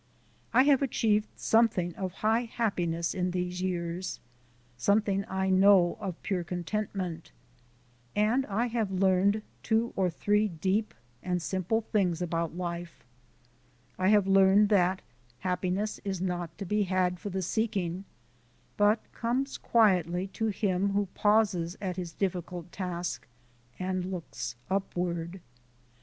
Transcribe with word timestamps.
I 0.51 0.63
have 0.63 0.81
achieved 0.81 1.27
something 1.35 1.93
of 1.95 2.11
high 2.25 2.45
happiness 2.45 3.13
in 3.13 3.29
these 3.29 3.61
years, 3.61 4.19
something 4.75 5.23
I 5.29 5.51
know 5.51 5.95
of 6.01 6.19
pure 6.23 6.43
contentment; 6.43 7.31
and 8.15 8.43
I 8.47 8.65
have 8.65 8.89
learned 8.89 9.43
two 9.61 9.93
or 9.95 10.09
three 10.09 10.47
deep 10.47 10.95
and 11.21 11.39
simple 11.39 11.81
things 11.81 12.19
about 12.19 12.57
life: 12.57 13.05
I 13.99 14.07
have 14.07 14.25
learned 14.25 14.69
that 14.69 15.03
happiness 15.41 15.99
is 16.03 16.19
not 16.19 16.57
to 16.57 16.65
be 16.65 16.81
had 16.81 17.19
for 17.19 17.29
the 17.29 17.43
seeking, 17.43 18.05
but 18.77 19.01
comes 19.13 19.59
quietly 19.59 20.25
to 20.29 20.47
him 20.47 20.93
who 20.93 21.09
pauses 21.13 21.77
at 21.79 21.97
his 21.97 22.11
difficult 22.11 22.71
task 22.71 23.27
and 23.77 24.05
looks 24.05 24.55
upward. 24.67 25.41